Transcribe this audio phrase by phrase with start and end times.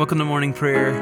[0.00, 0.94] Welcome to morning prayer.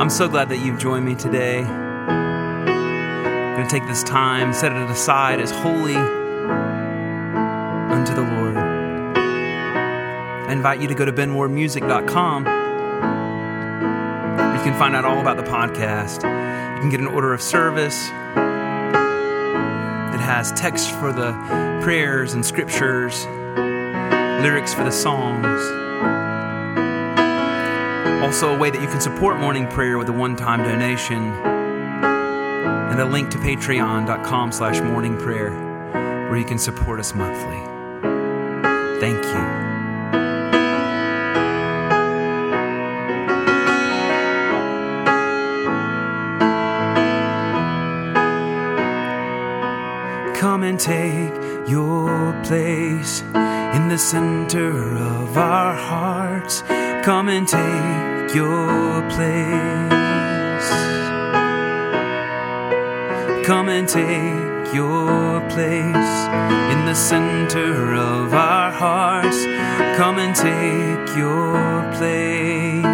[0.00, 1.62] I'm so glad that you've joined me today.
[1.62, 5.94] I'm going to take this time, set it aside as holy
[7.94, 8.56] unto the Lord.
[9.16, 12.46] I invite you to go to benwardmusic.com.
[14.56, 16.24] You can find out all about the podcast.
[16.24, 18.08] You can get an order of service.
[20.16, 21.30] It has text for the
[21.80, 23.24] prayers and scriptures,
[24.42, 25.89] lyrics for the songs.
[28.22, 31.32] Also, a way that you can support morning prayer with a one-time donation,
[32.90, 35.50] and a link to patreon.com slash morning prayer,
[36.28, 37.58] where you can support us monthly.
[39.00, 39.70] Thank you.
[50.38, 51.34] Come and take
[51.68, 56.62] your place in the center of our hearts.
[57.04, 59.90] Come and take your place.
[63.46, 66.16] Come and take your place
[66.72, 69.44] in the center of our hearts.
[69.96, 72.84] Come and take your place.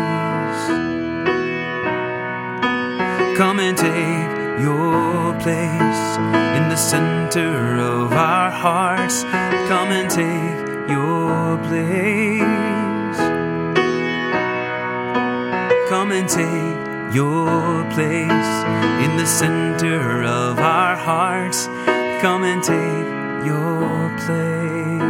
[3.36, 6.16] Come and take your place
[6.56, 9.24] in the center of our hearts.
[9.68, 12.65] Come and take your place.
[16.06, 18.52] Come and take your place
[19.04, 21.66] in the center of our hearts.
[22.22, 25.02] Come and take your place.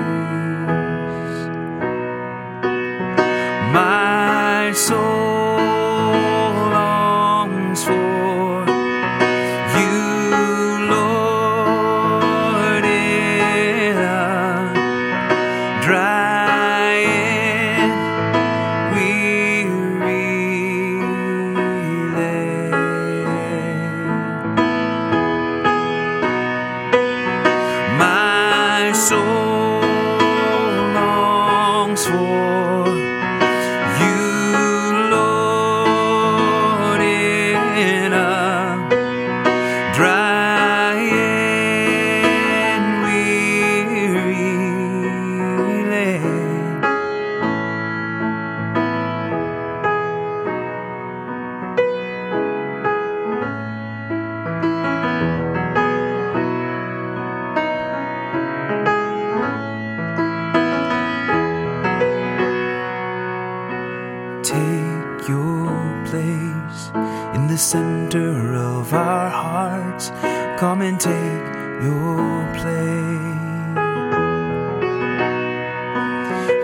[3.75, 5.56] My soul
[70.59, 71.45] Come and take
[71.85, 73.07] your place.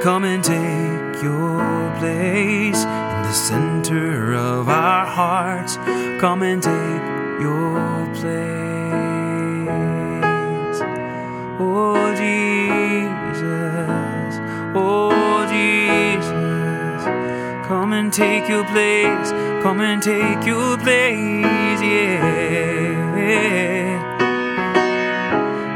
[0.02, 5.76] Come and take your place in the center of our hearts.
[6.22, 7.02] Come and take
[7.42, 8.62] your place.
[11.60, 13.20] Oh Jesus,
[14.74, 17.04] oh Jesus,
[17.68, 19.32] come and take your place.
[19.62, 22.91] Come and take your place, yeah.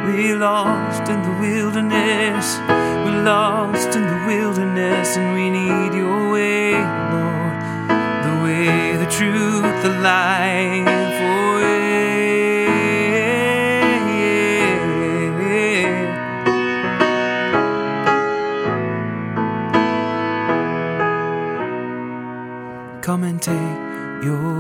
[0.07, 2.59] We lost in the wilderness.
[3.05, 6.73] We're lost in the wilderness, and we need your way,
[7.13, 7.57] Lord.
[8.27, 10.89] The way, the truth, the life.
[11.23, 12.17] Oh, yeah.
[23.03, 23.79] Come and take
[24.25, 24.56] your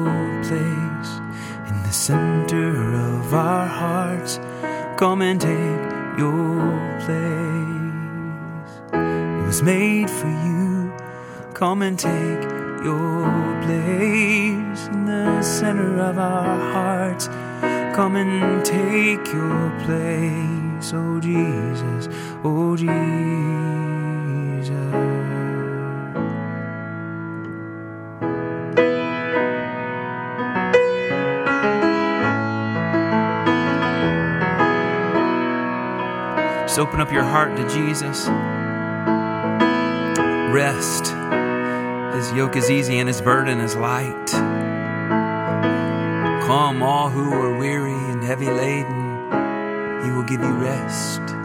[1.96, 4.38] center of our hearts.
[4.98, 6.60] Come and take your
[7.00, 8.72] place.
[8.92, 10.92] It was made for you.
[11.54, 12.42] Come and take
[12.84, 13.24] your
[13.62, 17.28] place in the center of our hearts.
[17.96, 22.08] Come and take your place, oh Jesus,
[22.44, 23.75] oh Jesus.
[36.76, 38.26] Just open up your heart to Jesus.
[40.52, 41.06] Rest.
[42.14, 44.26] His yoke is easy and his burden is light.
[46.46, 51.35] Come, all who are weary and heavy laden, he will give you rest.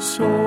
[0.00, 0.39] Soul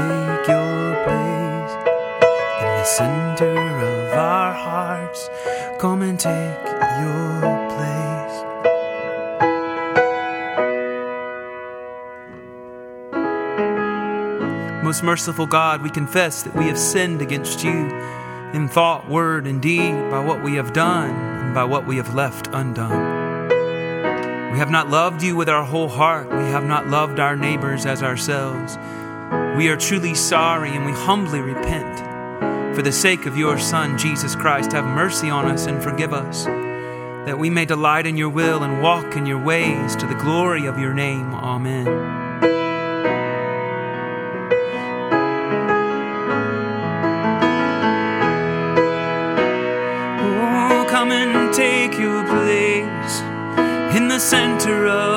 [0.00, 1.72] take your place
[2.62, 5.28] in the center of our hearts.
[5.78, 6.64] Come and take
[7.00, 8.36] your place.
[14.82, 17.88] Most merciful God, we confess that we have sinned against you
[18.52, 22.14] in thought, word, and deed by what we have done and by what we have
[22.14, 23.50] left undone.
[24.52, 26.28] We have not loved you with our whole heart.
[26.30, 28.76] We have not loved our neighbors as ourselves.
[29.56, 31.98] We are truly sorry and we humbly repent.
[32.74, 36.44] For the sake of your Son, Jesus Christ, have mercy on us and forgive us,
[36.44, 40.66] that we may delight in your will and walk in your ways to the glory
[40.66, 41.34] of your name.
[41.34, 41.88] Amen.
[50.22, 53.20] Oh, come and take your place
[53.94, 55.09] in the center of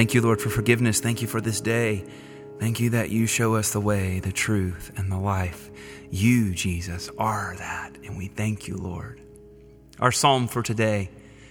[0.00, 0.98] Thank you, Lord, for forgiveness.
[0.98, 2.06] Thank you for this day.
[2.58, 5.70] Thank you that you show us the way, the truth, and the life.
[6.10, 9.20] You, Jesus, are that, and we thank you, Lord.
[9.98, 11.10] Our psalm for today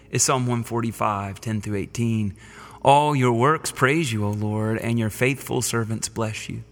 [0.09, 2.35] is Psalm 145, 10 through 18.
[2.81, 6.63] All your works praise you, O Lord, and your faithful servants bless you.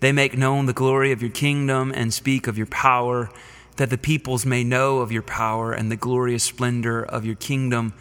[0.00, 3.28] They make known the glory of your kingdom and speak of your power,
[3.76, 7.92] that the peoples may know of your power and the glorious splendor of your kingdom.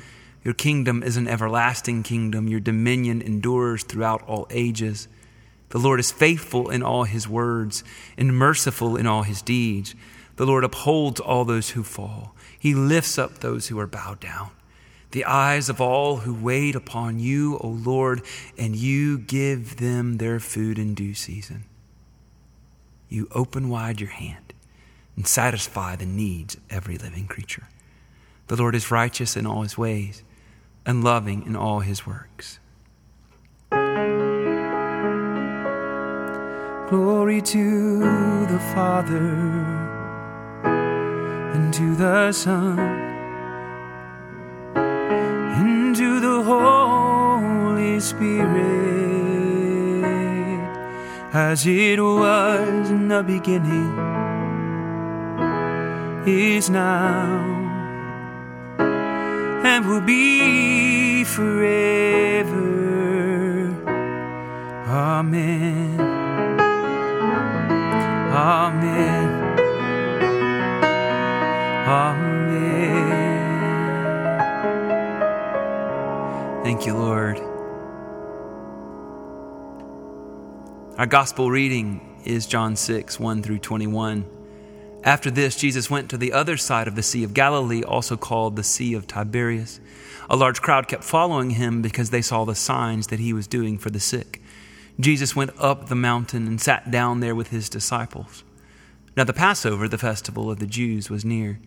[0.47, 2.47] Your kingdom is an everlasting kingdom.
[2.47, 5.09] Your dominion endures throughout all ages.
[5.71, 7.83] The Lord is faithful in all his words
[8.17, 9.93] and merciful in all his deeds.
[10.37, 12.33] The Lord upholds all those who fall.
[12.57, 14.51] He lifts up those who are bowed down.
[15.11, 18.21] The eyes of all who wait upon you, O Lord,
[18.57, 21.65] and you give them their food in due season.
[23.09, 24.53] You open wide your hand
[25.17, 27.67] and satisfy the needs of every living creature.
[28.47, 30.23] The Lord is righteous in all his ways
[30.87, 32.59] and loving in all his works.
[36.89, 37.99] Glory to
[38.47, 39.35] the Father
[41.53, 42.79] and to the Son
[45.59, 48.47] and to the Holy Spirit
[51.33, 53.93] as it was in the beginning
[56.25, 57.56] is now
[59.67, 62.55] and will be forever.
[64.87, 65.99] Amen.
[68.31, 69.27] Amen.
[71.85, 72.53] Amen.
[76.63, 77.37] Thank you, Lord.
[80.97, 84.36] Our gospel reading is John 6, 1 through 21.
[85.03, 88.55] After this, Jesus went to the other side of the Sea of Galilee, also called
[88.55, 89.79] the Sea of Tiberias.
[90.29, 93.77] A large crowd kept following him because they saw the signs that he was doing
[93.77, 94.41] for the sick.
[94.99, 98.43] Jesus went up the mountain and sat down there with his disciples.
[99.15, 101.59] Now, the Passover, the festival of the Jews, was near.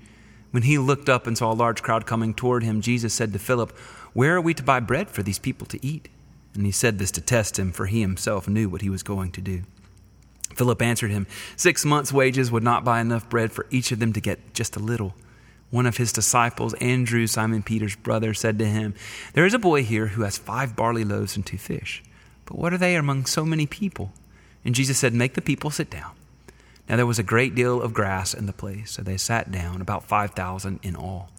[0.50, 3.38] When he looked up and saw a large crowd coming toward him, Jesus said to
[3.38, 3.70] Philip,
[4.12, 6.08] Where are we to buy bread for these people to eat?
[6.54, 9.30] And he said this to test him, for he himself knew what he was going
[9.32, 9.62] to do.
[10.54, 11.26] Philip answered him,
[11.56, 14.76] Six months' wages would not buy enough bread for each of them to get just
[14.76, 15.14] a little.
[15.70, 18.94] One of his disciples, Andrew, Simon Peter's brother, said to him,
[19.34, 22.02] There is a boy here who has five barley loaves and two fish.
[22.44, 24.12] But what are they among so many people?
[24.64, 26.10] And Jesus said, Make the people sit down.
[26.88, 29.80] Now there was a great deal of grass in the place, so they sat down,
[29.80, 31.30] about 5,000 in all.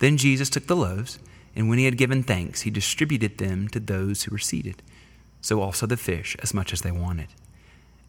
[0.00, 1.20] Then Jesus took the loaves,
[1.54, 4.82] And when he had given thanks, he distributed them to those who were seated,
[5.40, 7.28] so also the fish, as much as they wanted.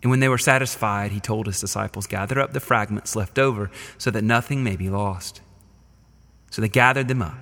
[0.01, 3.69] And when they were satisfied, he told his disciples, Gather up the fragments left over,
[3.97, 5.41] so that nothing may be lost.
[6.51, 7.37] So they gathered them up,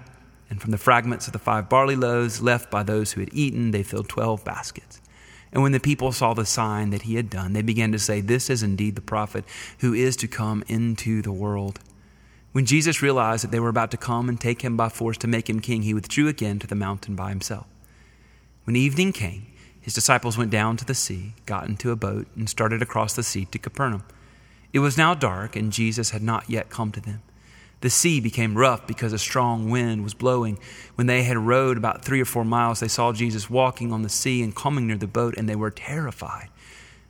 [0.50, 3.72] and from the fragments of the five barley loaves left by those who had eaten,
[3.72, 5.02] they filled twelve baskets.
[5.52, 8.22] And when the people saw the sign that he had done, they began to say,
[8.22, 9.46] This is indeed the prophet
[9.80, 11.80] who is to come into the world.
[12.52, 15.28] When Jesus realized that they were about to come and take him by force to
[15.28, 17.68] make him king, he withdrew again to the mountain by himself.
[18.64, 19.46] When evening came,
[19.88, 23.24] his disciples went down to the sea, got into a boat, and started across the
[23.24, 24.04] sea to Capernaum.
[24.74, 27.22] It was now dark, and Jesus had not yet come to them.
[27.80, 30.60] The sea became rough because a strong wind was blowing.
[30.96, 34.10] When they had rowed about three or four miles, they saw Jesus walking on the
[34.10, 36.50] sea and coming near the boat, and they were terrified.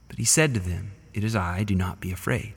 [0.07, 2.53] But he said to them, It is I, do not be afraid.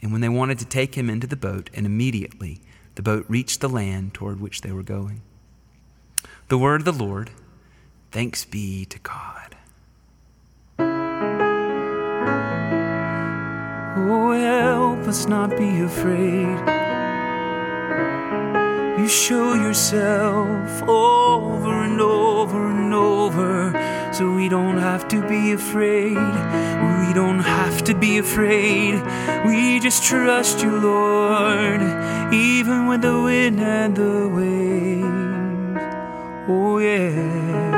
[0.00, 2.60] And when they wanted to take him into the boat, and immediately
[2.94, 5.22] the boat reached the land toward which they were going.
[6.46, 7.32] The word of the Lord,
[8.12, 9.47] thanks be to God.
[14.40, 16.58] Help us not be afraid.
[18.98, 23.72] You show yourself over and over and over,
[24.12, 26.16] so we don't have to be afraid.
[26.16, 29.00] We don't have to be afraid.
[29.46, 31.80] We just trust you, Lord,
[32.32, 35.08] even with the wind and the waves.
[36.48, 37.77] Oh, yeah.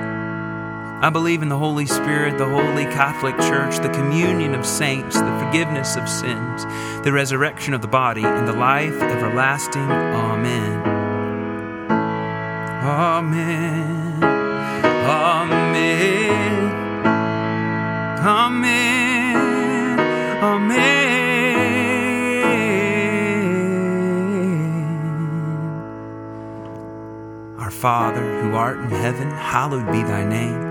[1.03, 5.39] I believe in the Holy Spirit, the Holy Catholic Church, the communion of saints, the
[5.43, 6.63] forgiveness of sins,
[7.03, 9.81] the resurrection of the body, and the life everlasting.
[9.81, 10.81] Amen.
[12.83, 14.23] Amen.
[15.03, 15.81] Amen.
[18.19, 19.39] Amen.
[20.43, 20.91] Amen.
[27.57, 30.70] Our Father, who art in heaven, hallowed be thy name.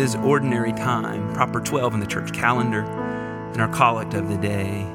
[0.00, 2.80] is ordinary time, proper 12 in the church calendar,
[3.52, 4.86] and our collect of the day.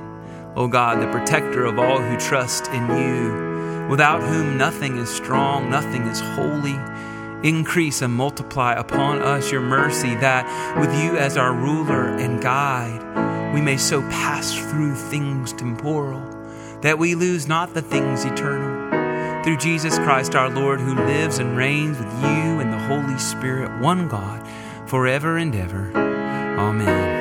[0.56, 5.70] O God, the protector of all who trust in you, without whom nothing is strong,
[5.70, 6.76] nothing is holy,
[7.48, 10.44] increase and multiply upon us your mercy, that
[10.80, 16.20] with you as our ruler and guide, we may so pass through things temporal,
[16.82, 19.44] that we lose not the things eternal.
[19.44, 23.80] Through Jesus Christ our Lord, who lives and reigns with you and the Holy Spirit,
[23.80, 24.44] one God
[24.86, 25.92] forever and ever.
[25.96, 27.16] Amen.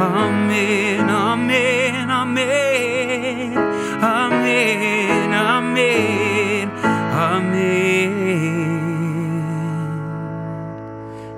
[0.00, 3.56] Amen, amen, amen,
[4.02, 8.00] amen, amen, amen.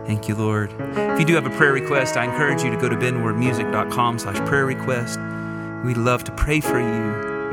[0.07, 0.73] Thank you, Lord.
[0.79, 4.39] If you do have a prayer request, I encourage you to go to benwardmusic.com slash
[4.49, 5.19] prayer request.
[5.85, 7.51] We'd love to pray for you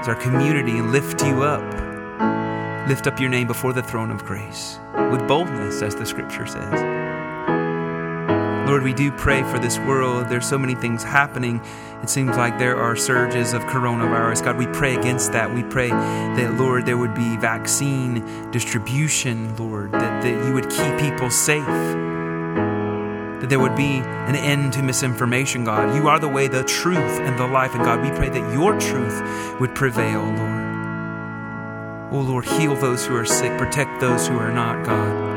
[0.00, 1.62] as our community and lift you up.
[2.88, 4.78] Lift up your name before the throne of grace
[5.10, 7.01] with boldness, as the scripture says.
[8.72, 10.30] Lord, we do pray for this world.
[10.30, 11.60] There's so many things happening.
[12.02, 14.42] It seems like there are surges of coronavirus.
[14.46, 15.52] God, we pray against that.
[15.52, 20.98] We pray that, Lord, there would be vaccine distribution, Lord, that, that you would keep
[20.98, 21.66] people safe.
[23.42, 25.94] That there would be an end to misinformation, God.
[25.94, 27.74] You are the way, the truth, and the life.
[27.74, 30.62] And God, we pray that your truth would prevail, Lord.
[32.10, 35.31] Oh, Lord, heal those who are sick, protect those who are not, God.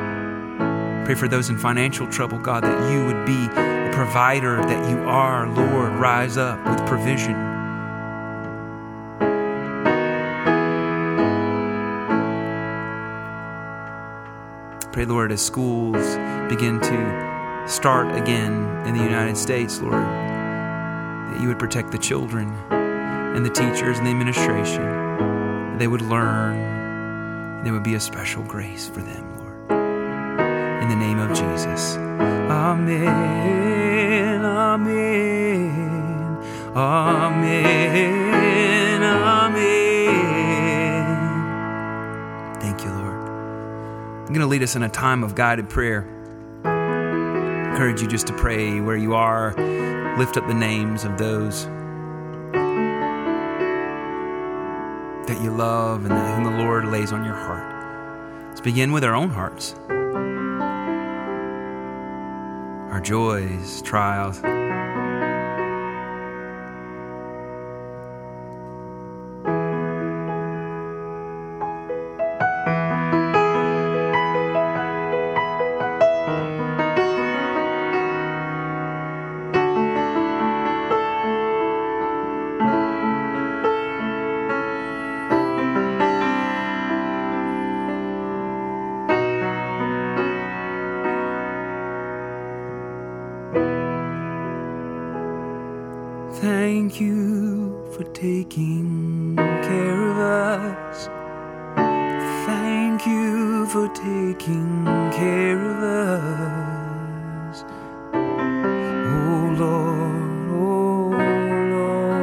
[1.05, 4.97] Pray for those in financial trouble, God, that you would be a provider that you
[5.03, 5.93] are, Lord.
[5.99, 7.35] Rise up with provision.
[14.91, 16.15] Pray, Lord, as schools
[16.49, 22.51] begin to start again in the United States, Lord, that you would protect the children
[22.71, 25.77] and the teachers and the administration.
[25.77, 29.34] They would learn, there would be a special grace for them.
[30.85, 31.95] In the name of Jesus.
[31.95, 33.07] Amen.
[34.45, 36.05] Amen.
[36.75, 38.35] Amen.
[39.01, 39.81] Amen.
[42.61, 43.15] Thank you, Lord.
[44.19, 46.07] I'm going to lead us in a time of guided prayer.
[46.63, 49.55] I encourage you just to pray where you are,
[50.19, 51.65] lift up the names of those
[55.25, 57.73] that you love and whom the Lord lays on your heart.
[58.49, 59.73] Let's begin with our own hearts,
[62.95, 64.54] our joys, trials.
[97.91, 101.09] For taking care of us.
[102.45, 107.63] Thank you for taking care of us.
[108.13, 111.09] Oh Lord, oh
[111.71, 112.17] Lord.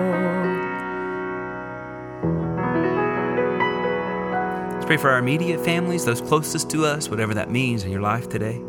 [4.74, 8.00] Let's pray for our immediate families, those closest to us, whatever that means in your
[8.00, 8.60] life today.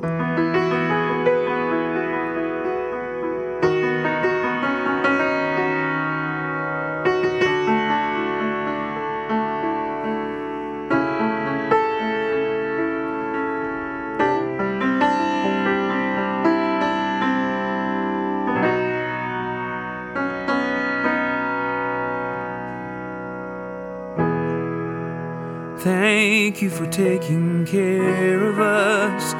[25.83, 29.33] Thank you for taking care of us.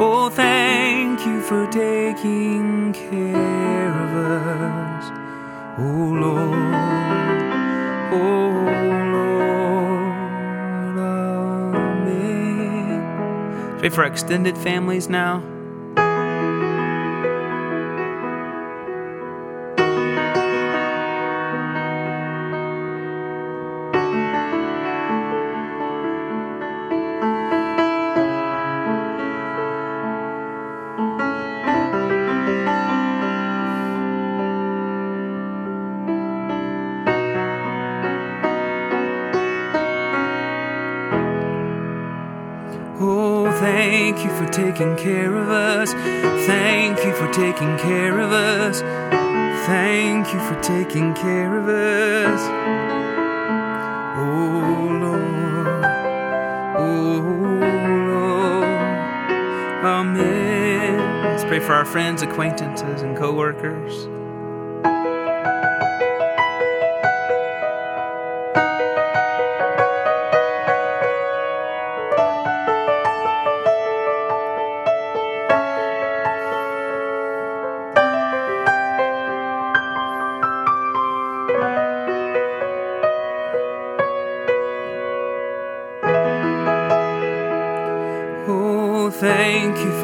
[0.00, 5.10] Oh, thank you for taking care of us.
[5.78, 6.56] Oh, Lord.
[8.14, 8.50] Oh,
[10.96, 10.96] Lord.
[12.08, 13.78] Amen.
[13.78, 15.42] Pray for extended families now.
[44.10, 45.92] Thank you for taking care of us.
[45.92, 48.80] Thank you for taking care of us.
[49.66, 52.40] Thank you for taking care of us.
[54.18, 55.84] Oh, Lord.
[56.76, 57.20] Oh,
[58.10, 58.64] Lord.
[59.84, 61.22] Amen.
[61.22, 64.08] Let's pray for our friends, acquaintances, and co workers.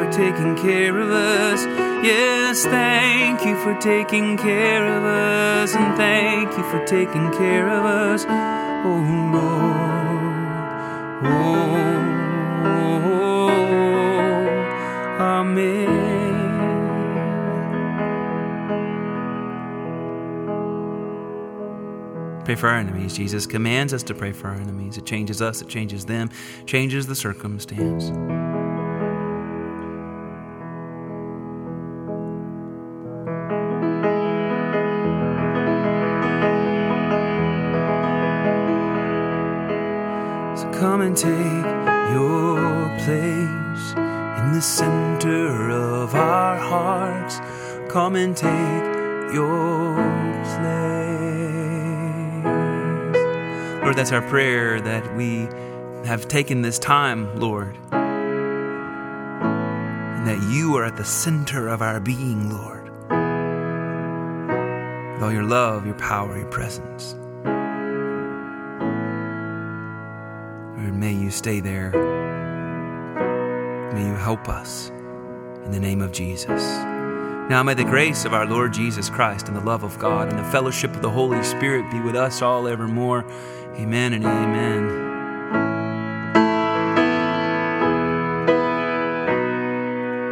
[0.07, 1.65] For taking care of us.
[2.05, 5.75] Yes, thank you for taking care of us.
[5.75, 8.25] And thank you for taking care of us.
[8.29, 9.87] Oh, Lord.
[11.25, 11.77] Oh,
[15.19, 15.87] Amen.
[22.45, 23.17] Pray for our enemies.
[23.17, 24.97] Jesus commands us to pray for our enemies.
[24.99, 26.31] It changes us, it changes them,
[26.65, 28.13] changes the circumstance.
[41.17, 41.65] Take
[42.13, 42.59] your
[42.99, 47.41] place in the center of our hearts.
[47.91, 48.85] Come and take
[49.33, 50.57] your place.
[53.83, 55.49] Lord, that's our prayer that we
[56.07, 57.97] have taken this time, Lord, and
[60.27, 62.91] that you are at the center of our being, Lord.
[65.15, 67.17] With all your love, your power, your presence.
[71.27, 71.91] You stay there.
[73.93, 74.91] May you help us
[75.65, 76.63] in the name of Jesus.
[77.51, 80.39] Now may the grace of our Lord Jesus Christ and the love of God and
[80.39, 83.25] the fellowship of the Holy Spirit be with us all evermore.
[83.75, 85.03] Amen and amen.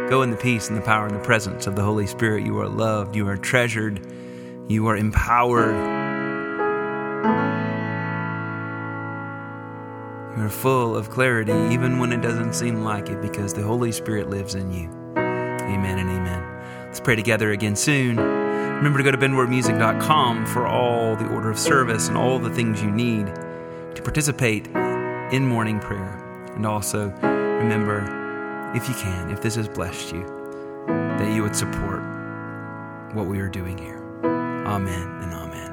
[0.09, 2.45] Go in the peace and the power and the presence of the Holy Spirit.
[2.45, 3.99] You are loved, you are treasured,
[4.69, 6.04] you are empowered.
[10.35, 13.91] You are full of clarity, even when it doesn't seem like it, because the Holy
[13.91, 14.89] Spirit lives in you.
[15.17, 16.85] Amen and amen.
[16.87, 18.17] Let's pray together again soon.
[18.17, 22.81] Remember to go to benwardmusic.com for all the order of service and all the things
[22.81, 23.27] you need
[23.95, 24.67] to participate
[25.31, 26.21] in morning prayer.
[26.55, 28.01] And also, remember,
[28.75, 30.25] if you can, if this has blessed you,
[30.87, 32.01] that you would support
[33.13, 34.03] what we are doing here.
[34.67, 35.64] Amen and amen.